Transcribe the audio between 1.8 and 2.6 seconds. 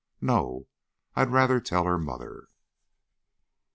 her mother."